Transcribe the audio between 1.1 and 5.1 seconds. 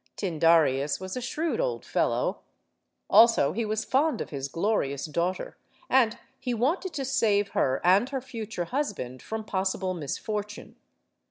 a shrewd old fel low. Also, he was fond of his glorious